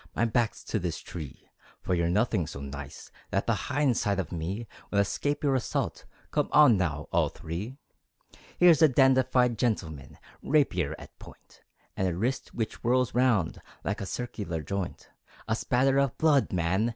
My 0.15 0.25
back's 0.25 0.63
to 0.63 0.79
this 0.79 0.97
tree, 0.97 1.47
For 1.83 1.93
you're 1.93 2.09
nothing 2.09 2.47
so 2.47 2.59
nice 2.59 3.11
That 3.29 3.45
the 3.45 3.53
hind 3.69 3.97
side 3.97 4.17
of 4.19 4.31
me 4.31 4.67
Would 4.89 4.99
escape 4.99 5.43
your 5.43 5.53
assault. 5.53 6.05
Come 6.31 6.49
on 6.51 6.75
now, 6.75 7.07
all 7.13 7.29
three! 7.29 7.77
Here's 8.57 8.81
a 8.81 8.87
dandified 8.87 9.59
gentleman, 9.59 10.17
Rapier 10.41 10.95
at 10.97 11.19
point, 11.19 11.61
And 11.95 12.07
a 12.07 12.15
wrist 12.15 12.51
which 12.55 12.77
whirls 12.77 13.13
round 13.13 13.61
Like 13.83 14.01
a 14.01 14.07
circular 14.07 14.63
joint. 14.63 15.07
A 15.47 15.55
spatter 15.55 15.99
of 15.99 16.17
blood, 16.17 16.51
man! 16.51 16.89